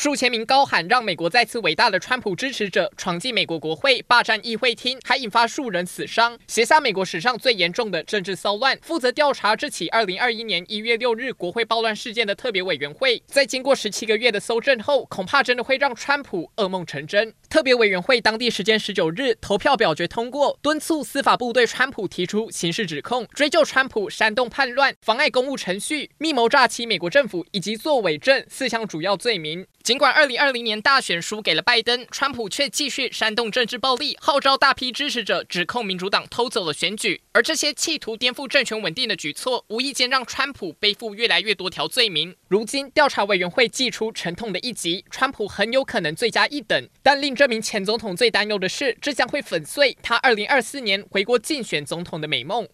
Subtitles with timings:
[0.00, 8.78] 数千名高喊“让美国再次伟大”的川普支持者闯进美国国会，霸占议会厅，还引发数人死伤，写下美国史上最严重的政治骚乱。
[8.80, 17.34] 负责调查这起2021年1月6日国会暴乱事件的特别委员会，在经过17个月的搜证后，恐怕真的会让川普噩梦成真。
[17.50, 29.66] 特别委员会当地时间19日投票表决通过，敦促司法部对川普提出刑事指控，追究川普煽动叛乱、妨碍公务程序、密谋诈欺美国政府以及作伪证四项主要罪名。
[29.88, 37.22] 尽管2020年大选输给了拜登，川普却继续煽动政治暴力，号召大批支持者指控民主党偷走了选举。
[37.32, 42.36] 而这些企图颠覆政权稳定的举措，无意间让川普背负越来越多条罪名。
[42.48, 46.86] 如今调查委员会祭出沉痛的一击，川普很有可能罪加一等。
[47.02, 52.66] 但令这名前总统最担忧的是，这将会粉碎他2024年回国竞选总统的美梦。